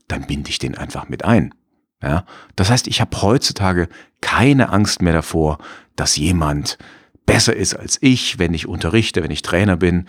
dann 0.08 0.26
binde 0.26 0.50
ich 0.50 0.58
den 0.58 0.76
einfach 0.76 1.08
mit 1.08 1.24
ein. 1.24 1.54
Ja? 2.02 2.24
Das 2.56 2.70
heißt, 2.70 2.88
ich 2.88 3.00
habe 3.00 3.22
heutzutage 3.22 3.88
keine 4.20 4.70
Angst 4.70 5.00
mehr 5.00 5.12
davor, 5.12 5.58
dass 5.96 6.16
jemand 6.16 6.78
besser 7.26 7.54
ist 7.54 7.74
als 7.74 7.98
ich, 8.00 8.38
wenn 8.38 8.54
ich 8.54 8.68
unterrichte, 8.68 9.22
wenn 9.22 9.30
ich 9.30 9.42
Trainer 9.42 9.76
bin. 9.76 10.06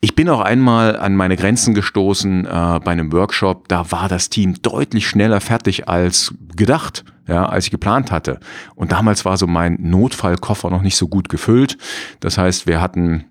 Ich 0.00 0.14
bin 0.14 0.28
auch 0.28 0.40
einmal 0.40 0.96
an 0.96 1.16
meine 1.16 1.36
Grenzen 1.36 1.74
gestoßen 1.74 2.46
äh, 2.46 2.80
bei 2.84 2.92
einem 2.92 3.12
Workshop. 3.12 3.68
Da 3.68 3.90
war 3.90 4.08
das 4.08 4.30
Team 4.30 4.54
deutlich 4.62 5.08
schneller 5.08 5.40
fertig 5.40 5.88
als 5.88 6.34
gedacht, 6.56 7.04
ja, 7.26 7.46
als 7.46 7.64
ich 7.64 7.70
geplant 7.72 8.12
hatte. 8.12 8.38
Und 8.76 8.92
damals 8.92 9.24
war 9.24 9.36
so 9.36 9.48
mein 9.48 9.76
Notfallkoffer 9.80 10.70
noch 10.70 10.82
nicht 10.82 10.96
so 10.96 11.08
gut 11.08 11.28
gefüllt. 11.28 11.78
Das 12.20 12.38
heißt, 12.38 12.68
wir 12.68 12.80
hatten 12.80 13.24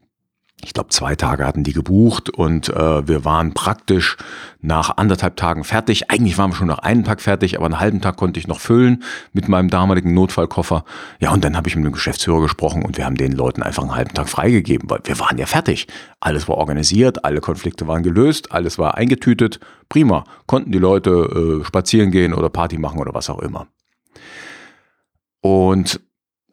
ich 0.63 0.73
glaube, 0.73 0.89
zwei 0.89 1.15
Tage 1.15 1.45
hatten 1.45 1.63
die 1.63 1.73
gebucht 1.73 2.31
und 2.31 2.69
äh, 2.69 3.07
wir 3.07 3.23
waren 3.23 3.53
praktisch 3.53 4.17
nach 4.59 4.97
anderthalb 4.97 5.35
Tagen 5.35 5.63
fertig. 5.63 6.09
Eigentlich 6.09 6.39
waren 6.39 6.49
wir 6.49 6.55
schon 6.55 6.67
nach 6.67 6.79
einem 6.79 7.03
Tag 7.03 7.21
fertig, 7.21 7.57
aber 7.57 7.67
einen 7.67 7.79
halben 7.79 8.01
Tag 8.01 8.17
konnte 8.17 8.39
ich 8.39 8.47
noch 8.47 8.59
füllen 8.59 9.03
mit 9.33 9.47
meinem 9.49 9.69
damaligen 9.69 10.15
Notfallkoffer. 10.15 10.83
Ja, 11.19 11.31
und 11.31 11.43
dann 11.43 11.55
habe 11.55 11.69
ich 11.69 11.75
mit 11.75 11.85
dem 11.85 11.91
Geschäftsführer 11.91 12.41
gesprochen 12.41 12.83
und 12.83 12.97
wir 12.97 13.05
haben 13.05 13.17
den 13.17 13.33
Leuten 13.33 13.61
einfach 13.61 13.83
einen 13.83 13.95
halben 13.95 14.15
Tag 14.15 14.29
freigegeben, 14.29 14.89
weil 14.89 15.01
wir 15.03 15.19
waren 15.19 15.37
ja 15.37 15.45
fertig. 15.45 15.87
Alles 16.19 16.47
war 16.47 16.57
organisiert, 16.57 17.23
alle 17.23 17.39
Konflikte 17.39 17.87
waren 17.87 18.01
gelöst, 18.01 18.51
alles 18.51 18.79
war 18.79 18.95
eingetütet. 18.95 19.59
Prima, 19.89 20.23
konnten 20.47 20.71
die 20.71 20.79
Leute 20.79 21.61
äh, 21.61 21.65
spazieren 21.65 22.09
gehen 22.09 22.33
oder 22.33 22.49
Party 22.49 22.79
machen 22.79 22.99
oder 22.99 23.13
was 23.13 23.29
auch 23.29 23.39
immer. 23.39 23.67
Und 25.41 26.01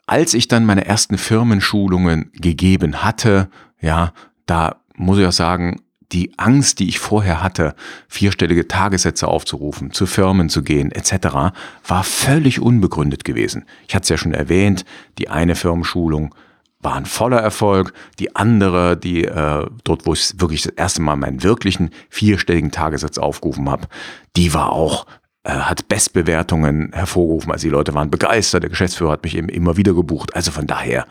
als 0.07 0.35
ich 0.35 0.49
dann 0.49 0.67
meine 0.67 0.85
ersten 0.85 1.19
Firmenschulungen 1.19 2.31
gegeben 2.33 3.03
hatte, 3.03 3.49
ja, 3.81 4.13
da 4.47 4.77
muss 4.97 5.19
ich 5.19 5.27
auch 5.27 5.33
sagen, 5.33 5.81
die 6.13 6.39
Angst, 6.39 6.79
die 6.79 6.89
ich 6.89 6.99
vorher 6.99 7.43
hatte, 7.43 7.75
vierstellige 8.09 8.69
Tagessätze 8.69 9.27
aufzurufen, 9.27 9.93
zu 9.93 10.07
Firmen 10.07 10.49
zu 10.49 10.63
gehen, 10.63 10.93
etc., 10.93 11.55
war 11.87 12.05
völlig 12.05 12.61
unbegründet 12.61 13.25
gewesen. 13.25 13.65
Ich 13.89 13.95
hatte 13.95 14.05
es 14.05 14.09
ja 14.11 14.17
schon 14.17 14.35
erwähnt, 14.35 14.85
die 15.19 15.29
eine 15.29 15.55
Firmenschulung 15.55 16.35
war 16.81 16.95
ein 16.97 17.07
voller 17.07 17.41
Erfolg, 17.41 17.95
die 18.19 18.37
andere, 18.37 18.97
die 18.97 19.25
äh, 19.25 19.67
dort, 19.85 20.07
wo 20.07 20.13
ich 20.13 20.39
wirklich 20.39 20.63
das 20.63 20.75
erste 20.75 21.01
Mal 21.01 21.17
meinen 21.17 21.43
wirklichen 21.43 21.91
vierstelligen 22.11 22.71
Tagessatz 22.71 23.17
aufgerufen 23.17 23.71
habe, 23.71 23.89
die 24.37 24.53
war 24.53 24.71
auch 24.71 25.07
äh, 25.45 25.51
hat 25.51 25.89
Bestbewertungen 25.89 26.91
hervorgerufen. 26.93 27.53
Also 27.53 27.67
die 27.67 27.73
Leute 27.73 27.95
waren 27.95 28.11
begeistert, 28.11 28.63
der 28.63 28.71
Geschäftsführer 28.71 29.13
hat 29.13 29.25
mich 29.25 29.37
eben 29.37 29.49
immer 29.49 29.77
wieder 29.77 29.95
gebucht. 29.95 30.35
Also 30.35 30.51
von 30.51 30.67
daher, 30.67 31.07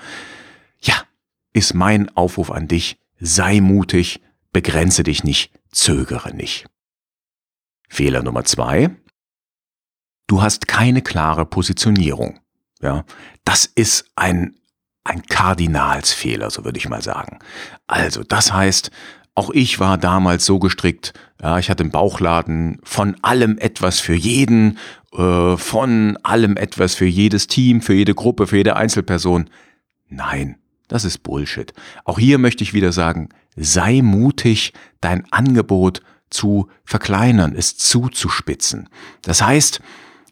ja, 0.81 0.95
ist 1.53 1.73
mein 1.73 2.09
Aufruf 2.17 2.51
an 2.51 2.67
dich, 2.67 2.97
sei 3.19 3.61
mutig, 3.61 4.21
begrenze 4.51 5.03
dich 5.03 5.23
nicht, 5.23 5.51
zögere 5.71 6.35
nicht. 6.35 6.65
Fehler 7.89 8.23
Nummer 8.23 8.43
zwei, 8.43 8.89
du 10.25 10.41
hast 10.41 10.67
keine 10.67 11.03
klare 11.03 11.45
Positionierung. 11.45 12.39
Ja, 12.81 13.05
das 13.45 13.65
ist 13.65 14.09
ein, 14.15 14.55
ein 15.03 15.21
Kardinalsfehler, 15.23 16.49
so 16.49 16.65
würde 16.65 16.79
ich 16.79 16.89
mal 16.89 17.03
sagen. 17.03 17.39
Also, 17.87 18.23
das 18.23 18.51
heißt, 18.51 18.89
auch 19.35 19.49
ich 19.49 19.79
war 19.79 19.97
damals 19.97 20.45
so 20.45 20.59
gestrickt, 20.59 21.13
ja, 21.41 21.57
ich 21.57 21.69
hatte 21.69 21.83
im 21.83 21.91
Bauchladen 21.91 22.79
von 22.83 23.15
allem 23.21 23.57
etwas 23.57 23.99
für 23.99 24.13
jeden, 24.13 24.77
äh, 25.13 25.57
von 25.57 26.17
allem 26.23 26.55
etwas 26.55 26.95
für 26.95 27.05
jedes 27.05 27.47
Team, 27.47 27.81
für 27.81 27.93
jede 27.93 28.13
Gruppe, 28.13 28.47
für 28.47 28.57
jede 28.57 28.75
Einzelperson. 28.75 29.49
Nein, 30.07 30.57
das 30.87 31.05
ist 31.05 31.19
Bullshit. 31.23 31.73
Auch 32.05 32.19
hier 32.19 32.37
möchte 32.37 32.63
ich 32.63 32.73
wieder 32.73 32.91
sagen, 32.91 33.29
sei 33.55 34.01
mutig, 34.01 34.73
dein 35.01 35.25
Angebot 35.31 36.01
zu 36.29 36.69
verkleinern, 36.83 37.55
es 37.55 37.77
zuzuspitzen. 37.77 38.89
Das 39.21 39.41
heißt, 39.41 39.81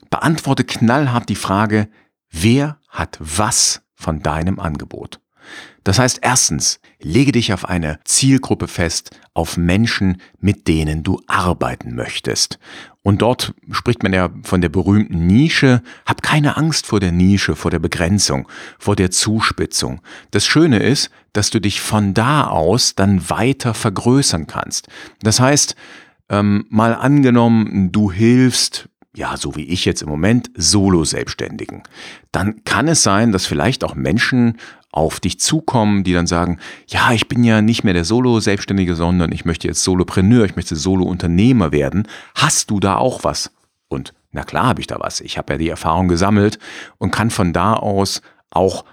beantworte 0.10 0.64
knallhart 0.64 1.30
die 1.30 1.36
Frage, 1.36 1.88
wer 2.32 2.78
hat 2.90 3.18
was 3.20 3.82
von 3.96 4.22
deinem 4.22 4.60
Angebot? 4.60 5.20
Das 5.84 5.98
heißt 5.98 6.20
erstens, 6.22 6.80
lege 7.00 7.32
dich 7.32 7.54
auf 7.54 7.66
eine 7.66 8.00
Zielgruppe 8.06 8.68
fest, 8.68 9.12
auf 9.34 9.58
Menschen, 9.58 10.22
mit 10.40 10.68
denen 10.68 11.04
du 11.04 11.22
arbeiten 11.28 11.96
möchtest. 11.96 12.60
Und 13.04 13.24
dort 13.24 13.54
spricht 13.72 14.04
man 14.04 14.14
ja 14.14 14.30
von 14.44 14.62
der 14.62 14.70
berühmten 14.70 15.26
Nische. 15.26 15.82
Hab 16.06 16.22
keine 16.22 16.56
Angst 16.58 16.86
vor 16.86 17.00
der 17.00 17.12
Nische, 17.12 17.56
vor 17.56 17.72
der 17.72 17.80
Begrenzung, 17.80 18.48
vor 18.78 18.96
der 18.96 19.10
Zuspitzung. 19.10 20.02
Das 20.30 20.46
Schöne 20.46 20.80
ist, 20.80 21.10
dass 21.34 21.50
du 21.50 21.60
dich 21.60 21.82
von 21.82 22.14
da 22.14 22.46
aus 22.46 22.94
dann 22.94 23.30
weiter 23.30 23.74
vergrößern 23.74 24.46
kannst. 24.46 24.88
Das 25.24 25.40
heißt, 25.40 25.76
ähm, 26.30 26.66
mal 26.70 26.94
angenommen, 26.94 27.92
du 27.92 28.12
hilfst 28.12 28.88
ja, 29.14 29.36
so 29.36 29.56
wie 29.56 29.66
ich 29.66 29.84
jetzt 29.86 30.02
im 30.02 30.10
Moment, 30.10 30.52
Solo-Selbstständigen. 30.56 31.84
Dann 32.32 32.64
kann 32.64 32.88
es 32.88 33.04
sein, 33.04 33.32
dass 33.32 33.46
vielleicht 33.46 33.84
auch 33.84 33.94
Menschen 33.94 34.58
auf 34.92 35.20
dich 35.20 35.40
zukommen, 35.40 36.04
die 36.04 36.14
dann 36.14 36.28
sagen, 36.28 36.60
ja, 36.88 37.12
ich 37.14 37.28
bin 37.28 37.44
ja 37.44 37.62
nicht 37.62 37.84
mehr 37.84 37.94
der 37.94 38.06
Solo-Selbstständige, 38.06 38.96
sondern 38.96 39.32
ich 39.32 39.46
möchte 39.46 39.68
jetzt 39.68 39.84
Solopreneur, 39.84 40.46
ich 40.46 40.56
möchte 40.56 40.76
Solo-Unternehmer 40.76 41.72
werden. 41.72 42.08
Hast 42.36 42.70
du 42.72 42.80
da 42.80 42.98
auch 42.98 43.24
was? 43.24 43.52
Und 43.88 44.14
na 44.32 44.44
klar 44.44 44.68
habe 44.68 44.82
ich 44.82 44.88
da 44.88 45.00
was. 45.00 45.22
Ich 45.22 45.38
habe 45.38 45.54
ja 45.54 45.58
die 45.58 45.70
Erfahrung 45.70 46.08
gesammelt 46.08 46.60
und 46.98 47.12
kann 47.12 47.30
von 47.30 47.54
da 47.54 47.74
aus 47.74 48.22
auch 48.50 48.86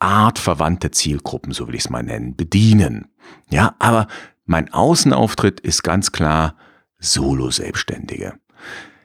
artverwandte 0.00 0.90
Zielgruppen, 0.90 1.52
so 1.52 1.66
will 1.66 1.74
ich 1.74 1.82
es 1.82 1.90
mal 1.90 2.02
nennen, 2.02 2.36
bedienen. 2.36 3.08
Ja, 3.50 3.74
aber 3.78 4.06
mein 4.44 4.72
Außenauftritt 4.72 5.60
ist 5.60 5.82
ganz 5.82 6.12
klar 6.12 6.54
Solo-Selbstständige. 6.98 8.34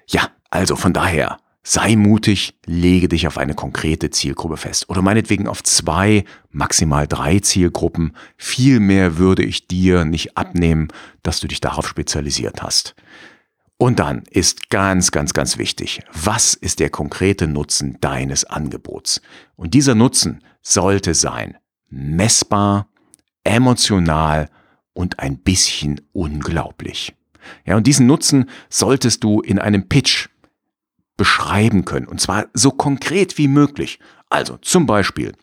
Ja, 0.08 0.30
also 0.50 0.76
von 0.76 0.94
daher, 0.94 1.38
sei 1.64 1.96
mutig, 1.96 2.56
lege 2.66 3.08
dich 3.08 3.26
auf 3.26 3.38
eine 3.38 3.54
konkrete 3.54 4.10
Zielgruppe 4.10 4.58
fest. 4.58 4.90
Oder 4.90 5.02
meinetwegen 5.02 5.48
auf 5.48 5.64
zwei, 5.64 6.26
maximal 6.52 7.08
drei 7.08 7.40
Zielgruppen. 7.40 8.16
Viel 8.38 8.80
mehr 8.80 9.18
würde 9.18 9.44
ich 9.44 9.68
dir 9.68 10.04
nicht 10.04 10.38
abnehmen, 10.38 10.90
dass 11.24 11.40
du 11.40 11.48
dich 11.48 11.62
darauf 11.62 11.88
spezialisiert 11.88 12.62
hast. 12.62 12.96
Und 13.78 14.00
dann 14.00 14.24
ist 14.30 14.70
ganz, 14.70 15.12
ganz, 15.12 15.34
ganz 15.34 15.58
wichtig, 15.58 16.02
was 16.14 16.54
ist 16.54 16.80
der 16.80 16.90
konkrete 16.90 17.48
Nutzen 17.48 17.98
deines 18.02 18.46
Angebots? 18.46 19.22
Und 19.56 19.74
dieser 19.74 19.96
Nutzen 19.96 20.44
sollte 20.62 21.14
sein 21.14 21.58
messbar, 21.90 22.88
emotional 23.44 24.50
und 24.94 25.20
ein 25.20 25.38
bisschen 25.38 26.02
unglaublich. 26.14 27.14
Ja, 27.66 27.76
und 27.76 27.88
diesen 27.88 28.08
Nutzen 28.08 28.50
solltest 28.70 29.24
du 29.24 29.42
in 29.42 29.60
einem 29.60 29.90
Pitch 29.90 30.30
beschreiben 31.18 31.86
können. 31.86 32.08
Und 32.08 32.22
zwar 32.22 32.48
so 32.54 32.72
konkret 32.72 33.38
wie 33.38 33.48
möglich. 33.48 34.00
Also 34.30 34.58
zum 34.58 34.86
Beispiel, 34.86 35.34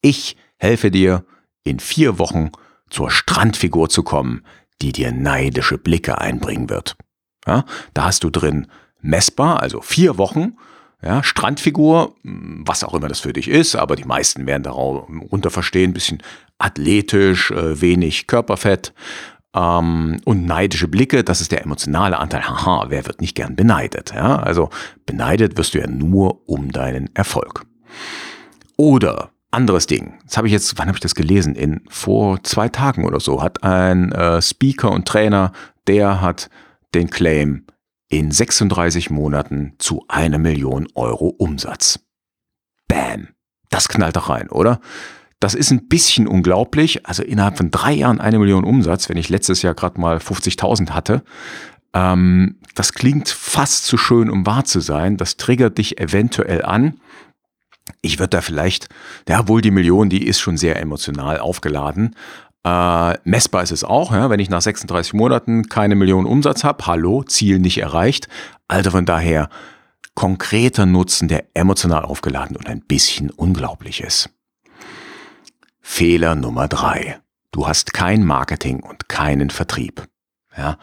ich 0.00 0.36
helfe 0.56 0.90
dir 0.90 1.24
in 1.64 1.78
vier 1.78 2.18
Wochen 2.18 2.50
zur 2.90 3.10
Strandfigur 3.10 3.88
zu 3.88 4.02
kommen, 4.02 4.44
die 4.80 4.92
dir 4.92 5.12
neidische 5.12 5.78
Blicke 5.78 6.20
einbringen 6.20 6.68
wird. 6.68 6.96
Ja, 7.46 7.64
da 7.94 8.04
hast 8.04 8.24
du 8.24 8.30
drin 8.30 8.68
messbar, 9.00 9.60
also 9.60 9.80
vier 9.80 10.18
Wochen, 10.18 10.56
ja, 11.02 11.24
Strandfigur, 11.24 12.14
was 12.22 12.84
auch 12.84 12.94
immer 12.94 13.08
das 13.08 13.20
für 13.20 13.32
dich 13.32 13.48
ist, 13.48 13.74
aber 13.74 13.96
die 13.96 14.04
meisten 14.04 14.46
werden 14.46 14.62
darunter 14.62 15.50
verstehen, 15.50 15.92
bisschen 15.92 16.22
athletisch, 16.58 17.50
äh, 17.50 17.80
wenig 17.80 18.28
Körperfett 18.28 18.94
ähm, 19.54 20.18
und 20.24 20.46
neidische 20.46 20.88
Blicke, 20.88 21.24
das 21.24 21.40
ist 21.40 21.52
der 21.52 21.62
emotionale 21.62 22.18
Anteil. 22.18 22.48
Haha, 22.48 22.86
wer 22.88 23.06
wird 23.06 23.20
nicht 23.20 23.34
gern 23.34 23.56
beneidet? 23.56 24.12
Ja? 24.14 24.36
Also 24.36 24.70
beneidet 25.06 25.56
wirst 25.56 25.74
du 25.74 25.78
ja 25.78 25.86
nur 25.86 26.48
um 26.48 26.72
deinen 26.72 27.14
Erfolg. 27.14 27.64
Oder 28.76 29.30
anderes 29.50 29.86
Ding. 29.86 30.18
Das 30.24 30.36
habe 30.36 30.46
ich 30.46 30.52
jetzt, 30.52 30.78
wann 30.78 30.88
habe 30.88 30.96
ich 30.96 31.02
das 31.02 31.14
gelesen? 31.14 31.54
In 31.54 31.82
vor 31.88 32.42
zwei 32.42 32.68
Tagen 32.68 33.04
oder 33.04 33.20
so 33.20 33.42
hat 33.42 33.62
ein 33.62 34.10
äh, 34.12 34.40
Speaker 34.40 34.90
und 34.90 35.06
Trainer, 35.06 35.52
der 35.86 36.20
hat 36.20 36.48
den 36.94 37.10
Claim 37.10 37.66
in 38.08 38.30
36 38.30 39.10
Monaten 39.10 39.74
zu 39.78 40.04
einer 40.08 40.38
Million 40.38 40.88
Euro 40.94 41.28
Umsatz. 41.28 42.00
Bam. 42.88 43.28
Das 43.70 43.88
knallt 43.88 44.16
doch 44.16 44.28
rein, 44.28 44.50
oder? 44.50 44.80
Das 45.42 45.54
ist 45.54 45.72
ein 45.72 45.88
bisschen 45.88 46.28
unglaublich. 46.28 47.04
Also 47.04 47.24
innerhalb 47.24 47.56
von 47.56 47.72
drei 47.72 47.92
Jahren 47.92 48.20
eine 48.20 48.38
Million 48.38 48.62
Umsatz, 48.62 49.08
wenn 49.08 49.16
ich 49.16 49.28
letztes 49.28 49.60
Jahr 49.62 49.74
gerade 49.74 50.00
mal 50.00 50.18
50.000 50.18 50.90
hatte. 50.90 51.24
Ähm, 51.92 52.60
das 52.76 52.92
klingt 52.92 53.28
fast 53.28 53.86
zu 53.86 53.98
schön, 53.98 54.30
um 54.30 54.46
wahr 54.46 54.64
zu 54.64 54.78
sein. 54.78 55.16
Das 55.16 55.38
triggert 55.38 55.78
dich 55.78 55.98
eventuell 55.98 56.64
an. 56.64 57.00
Ich 58.02 58.20
würde 58.20 58.28
da 58.28 58.40
vielleicht, 58.40 58.88
ja, 59.28 59.48
wohl 59.48 59.62
die 59.62 59.72
Million, 59.72 60.08
die 60.08 60.24
ist 60.24 60.38
schon 60.38 60.56
sehr 60.56 60.80
emotional 60.80 61.40
aufgeladen. 61.40 62.14
Äh, 62.62 63.14
messbar 63.24 63.64
ist 63.64 63.72
es 63.72 63.82
auch, 63.82 64.12
ja, 64.12 64.30
wenn 64.30 64.38
ich 64.38 64.48
nach 64.48 64.62
36 64.62 65.12
Monaten 65.12 65.64
keine 65.68 65.96
Million 65.96 66.24
Umsatz 66.24 66.62
habe, 66.62 66.86
hallo, 66.86 67.24
Ziel 67.24 67.58
nicht 67.58 67.78
erreicht. 67.78 68.28
Also 68.68 68.92
von 68.92 69.06
daher 69.06 69.48
konkreter 70.14 70.86
Nutzen, 70.86 71.26
der 71.26 71.46
emotional 71.54 72.04
aufgeladen 72.04 72.56
und 72.56 72.68
ein 72.68 72.82
bisschen 72.82 73.30
unglaublich 73.30 74.02
ist. 74.02 74.30
Fehler 75.94 76.34
Nummer 76.34 76.68
drei. 76.68 77.20
Du 77.50 77.68
hast 77.68 77.92
kein 77.92 78.24
Marketing 78.24 78.80
und 78.80 79.10
keinen 79.10 79.50
Vertrieb. 79.50 80.08
Ja, 80.56 80.78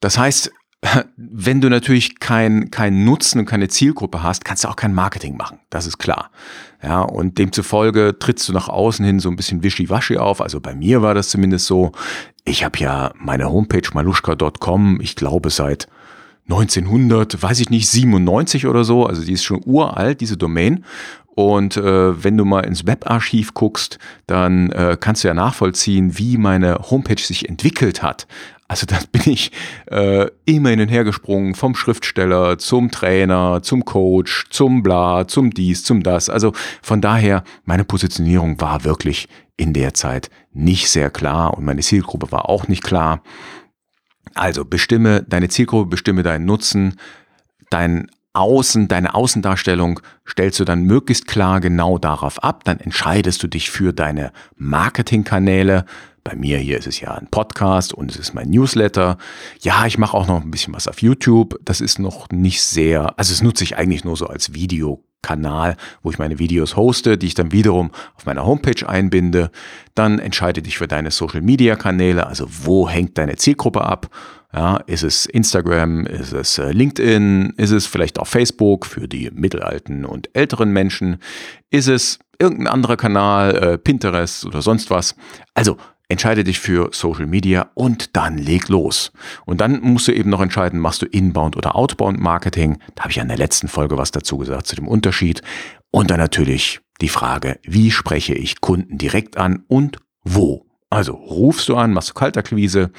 das 0.00 0.18
heißt, 0.18 0.52
wenn 1.16 1.62
du 1.62 1.70
natürlich 1.70 2.20
keinen 2.20 2.70
kein 2.70 3.06
Nutzen 3.06 3.38
und 3.38 3.46
keine 3.46 3.68
Zielgruppe 3.68 4.22
hast, 4.22 4.44
kannst 4.44 4.64
du 4.64 4.68
auch 4.68 4.76
kein 4.76 4.92
Marketing 4.92 5.38
machen. 5.38 5.60
Das 5.70 5.86
ist 5.86 5.96
klar. 5.96 6.30
Ja, 6.82 7.00
und 7.00 7.38
demzufolge 7.38 8.18
trittst 8.18 8.46
du 8.46 8.52
nach 8.52 8.68
außen 8.68 9.02
hin 9.02 9.20
so 9.20 9.30
ein 9.30 9.36
bisschen 9.36 9.62
wischiwaschi 9.62 10.18
auf. 10.18 10.42
Also 10.42 10.60
bei 10.60 10.74
mir 10.74 11.00
war 11.00 11.14
das 11.14 11.30
zumindest 11.30 11.64
so. 11.64 11.92
Ich 12.44 12.62
habe 12.62 12.78
ja 12.78 13.14
meine 13.16 13.50
Homepage 13.50 13.88
maluschka.com, 13.94 15.00
ich 15.00 15.16
glaube 15.16 15.48
seit 15.48 15.88
1900, 16.50 17.42
weiß 17.42 17.60
ich 17.60 17.70
nicht, 17.70 17.88
97 17.88 18.66
oder 18.66 18.84
so. 18.84 19.06
Also 19.06 19.24
die 19.24 19.32
ist 19.32 19.44
schon 19.44 19.62
uralt, 19.64 20.20
diese 20.20 20.36
Domain. 20.36 20.84
Und 21.34 21.78
äh, 21.78 22.22
wenn 22.22 22.36
du 22.36 22.44
mal 22.44 22.60
ins 22.60 22.86
Webarchiv 22.86 23.54
guckst, 23.54 23.98
dann 24.26 24.70
äh, 24.70 24.98
kannst 25.00 25.24
du 25.24 25.28
ja 25.28 25.34
nachvollziehen, 25.34 26.18
wie 26.18 26.36
meine 26.36 26.90
Homepage 26.90 27.22
sich 27.22 27.48
entwickelt 27.48 28.02
hat. 28.02 28.26
Also 28.68 28.86
da 28.86 28.98
bin 29.12 29.32
ich 29.32 29.50
äh, 29.90 30.28
immer 30.44 30.70
hin 30.70 30.80
und 30.80 30.88
her 30.88 31.04
gesprungen, 31.04 31.54
vom 31.54 31.74
Schriftsteller 31.74 32.58
zum 32.58 32.90
Trainer, 32.90 33.60
zum 33.62 33.84
Coach, 33.84 34.46
zum 34.50 34.82
Bla, 34.82 35.26
zum 35.26 35.50
dies, 35.50 35.84
zum 35.84 36.02
das. 36.02 36.28
Also 36.28 36.52
von 36.82 37.00
daher, 37.00 37.44
meine 37.64 37.84
Positionierung 37.84 38.60
war 38.60 38.84
wirklich 38.84 39.28
in 39.56 39.72
der 39.72 39.94
Zeit 39.94 40.30
nicht 40.52 40.88
sehr 40.88 41.10
klar 41.10 41.54
und 41.54 41.64
meine 41.64 41.82
Zielgruppe 41.82 42.32
war 42.32 42.48
auch 42.48 42.68
nicht 42.68 42.82
klar. 42.82 43.22
Also 44.34 44.64
bestimme 44.64 45.22
deine 45.22 45.48
Zielgruppe, 45.48 45.90
bestimme 45.90 46.22
deinen 46.22 46.46
Nutzen, 46.46 46.98
dein 47.70 48.10
Außen, 48.34 48.88
deine 48.88 49.14
Außendarstellung 49.14 50.00
stellst 50.26 50.58
du 50.58 50.64
dann 50.64 50.84
möglichst 50.84 51.26
klar 51.26 51.60
genau 51.60 51.98
darauf 51.98 52.42
ab. 52.42 52.64
Dann 52.64 52.80
entscheidest 52.80 53.42
du 53.42 53.48
dich 53.48 53.70
für 53.70 53.92
deine 53.92 54.32
Marketingkanäle. 54.56 55.84
Bei 56.24 56.34
mir 56.36 56.58
hier 56.58 56.78
ist 56.78 56.86
es 56.86 57.00
ja 57.00 57.12
ein 57.14 57.28
Podcast 57.30 57.92
und 57.92 58.10
es 58.10 58.16
ist 58.16 58.32
mein 58.32 58.48
Newsletter. 58.48 59.18
Ja, 59.60 59.86
ich 59.86 59.98
mache 59.98 60.16
auch 60.16 60.28
noch 60.28 60.40
ein 60.40 60.50
bisschen 60.50 60.72
was 60.72 60.88
auf 60.88 61.02
YouTube. 61.02 61.58
Das 61.64 61.80
ist 61.80 61.98
noch 61.98 62.28
nicht 62.30 62.62
sehr, 62.62 63.18
also 63.18 63.32
es 63.32 63.42
nutze 63.42 63.64
ich 63.64 63.76
eigentlich 63.76 64.04
nur 64.04 64.16
so 64.16 64.28
als 64.28 64.54
Videokanal, 64.54 65.76
wo 66.02 66.10
ich 66.10 66.18
meine 66.18 66.38
Videos 66.38 66.76
hoste, 66.76 67.18
die 67.18 67.26
ich 67.26 67.34
dann 67.34 67.52
wiederum 67.52 67.90
auf 68.14 68.24
meiner 68.24 68.46
Homepage 68.46 68.88
einbinde. 68.88 69.50
Dann 69.94 70.20
entscheide 70.20 70.62
dich 70.62 70.78
für 70.78 70.86
deine 70.88 71.10
Social 71.10 71.42
Media 71.42 71.74
Kanäle, 71.76 72.26
also 72.26 72.46
wo 72.48 72.88
hängt 72.88 73.18
deine 73.18 73.36
Zielgruppe 73.36 73.82
ab 73.82 74.08
ja, 74.54 74.76
ist 74.86 75.02
es 75.02 75.26
Instagram, 75.26 76.06
ist 76.06 76.32
es 76.32 76.58
äh, 76.58 76.72
LinkedIn, 76.72 77.54
ist 77.56 77.70
es 77.70 77.86
vielleicht 77.86 78.18
auch 78.18 78.26
Facebook 78.26 78.84
für 78.86 79.08
die 79.08 79.30
mittelalten 79.32 80.04
und 80.04 80.28
älteren 80.34 80.72
Menschen, 80.72 81.18
ist 81.70 81.88
es 81.88 82.18
irgendein 82.38 82.66
anderer 82.66 82.96
Kanal, 82.96 83.56
äh, 83.56 83.78
Pinterest 83.78 84.44
oder 84.44 84.60
sonst 84.60 84.90
was. 84.90 85.14
Also 85.54 85.78
entscheide 86.08 86.44
dich 86.44 86.60
für 86.60 86.90
Social 86.92 87.26
Media 87.26 87.70
und 87.74 88.14
dann 88.16 88.36
leg 88.36 88.68
los. 88.68 89.12
Und 89.46 89.62
dann 89.62 89.80
musst 89.80 90.08
du 90.08 90.12
eben 90.12 90.28
noch 90.28 90.42
entscheiden, 90.42 90.78
machst 90.78 91.00
du 91.00 91.06
Inbound 91.06 91.56
oder 91.56 91.74
Outbound 91.74 92.20
Marketing. 92.20 92.78
Da 92.94 93.04
habe 93.04 93.10
ich 93.10 93.16
ja 93.16 93.22
in 93.22 93.28
der 93.28 93.38
letzten 93.38 93.68
Folge 93.68 93.96
was 93.96 94.10
dazu 94.10 94.36
gesagt 94.36 94.66
zu 94.66 94.76
dem 94.76 94.88
Unterschied. 94.88 95.40
Und 95.90 96.10
dann 96.10 96.18
natürlich 96.18 96.80
die 97.00 97.08
Frage, 97.08 97.58
wie 97.62 97.90
spreche 97.90 98.34
ich 98.34 98.60
Kunden 98.60 98.98
direkt 98.98 99.38
an 99.38 99.64
und 99.68 99.96
wo? 100.22 100.66
Also 100.90 101.14
rufst 101.14 101.70
du 101.70 101.76
an, 101.76 101.94
machst 101.94 102.10
du 102.10 102.14
Kaltakquise, 102.14 102.90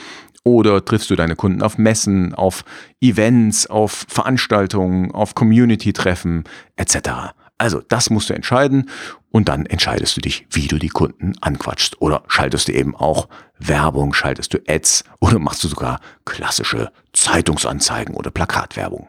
oder 0.43 0.83
triffst 0.83 1.09
du 1.09 1.15
deine 1.15 1.35
Kunden 1.35 1.61
auf 1.61 1.77
Messen, 1.77 2.33
auf 2.33 2.65
Events, 3.01 3.67
auf 3.67 4.05
Veranstaltungen, 4.07 5.11
auf 5.11 5.35
Community-Treffen 5.35 6.43
etc. 6.75 7.33
Also 7.57 7.81
das 7.81 8.09
musst 8.09 8.29
du 8.29 8.33
entscheiden 8.33 8.89
und 9.31 9.47
dann 9.47 9.65
entscheidest 9.65 10.17
du 10.17 10.21
dich, 10.21 10.45
wie 10.51 10.67
du 10.67 10.77
die 10.77 10.89
Kunden 10.89 11.33
anquatschst. 11.41 12.01
Oder 12.01 12.23
schaltest 12.27 12.67
du 12.67 12.73
eben 12.73 12.95
auch 12.95 13.29
Werbung, 13.57 14.13
schaltest 14.13 14.53
du 14.53 14.59
Ads 14.67 15.05
oder 15.19 15.39
machst 15.39 15.63
du 15.63 15.67
sogar 15.67 15.99
klassische 16.25 16.91
Zeitungsanzeigen 17.13 18.15
oder 18.15 18.31
Plakatwerbung. 18.31 19.07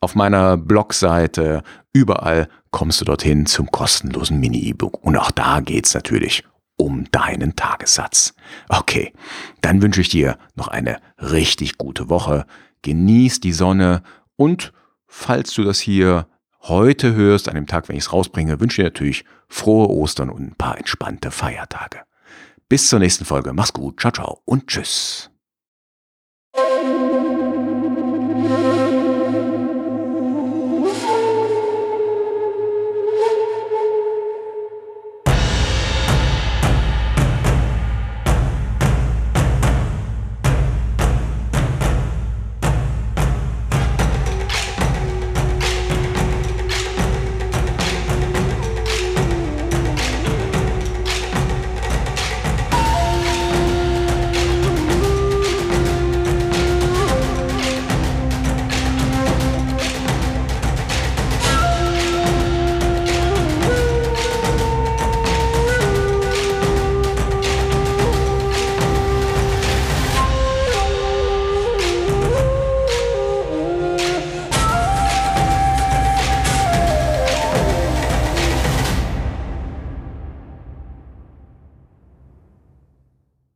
Auf 0.01 0.15
meiner 0.15 0.57
Blogseite, 0.57 1.63
überall 1.93 2.47
kommst 2.71 3.01
du 3.01 3.05
dorthin 3.05 3.45
zum 3.45 3.69
kostenlosen 3.71 4.39
Mini-E-Book. 4.39 5.03
Und 5.03 5.17
auch 5.17 5.31
da 5.31 5.59
geht's 5.59 5.93
natürlich 5.93 6.43
um 6.77 7.05
deinen 7.11 7.55
Tagessatz. 7.55 8.33
Okay, 8.69 9.11
dann 9.61 9.81
wünsche 9.81 10.01
ich 10.01 10.09
dir 10.09 10.37
noch 10.55 10.69
eine 10.69 10.97
richtig 11.17 11.77
gute 11.77 12.09
Woche. 12.09 12.45
Genieß 12.81 13.41
die 13.41 13.51
Sonne 13.51 14.01
und 14.37 14.71
falls 15.05 15.53
du 15.53 15.63
das 15.63 15.79
hier 15.79 16.27
heute 16.61 17.13
hörst, 17.13 17.49
an 17.49 17.55
dem 17.55 17.67
Tag, 17.67 17.89
wenn 17.89 17.97
ich 17.97 18.03
es 18.03 18.13
rausbringe, 18.13 18.61
wünsche 18.61 18.81
ich 18.81 18.85
dir 18.85 18.91
natürlich 18.93 19.25
frohe 19.49 19.89
Ostern 19.89 20.29
und 20.29 20.41
ein 20.41 20.55
paar 20.55 20.77
entspannte 20.77 21.31
Feiertage. 21.31 21.99
Bis 22.69 22.87
zur 22.87 22.99
nächsten 22.99 23.25
Folge. 23.25 23.51
Mach's 23.51 23.73
gut. 23.73 23.99
Ciao, 23.99 24.11
ciao 24.11 24.41
und 24.45 24.67
tschüss. 24.67 25.28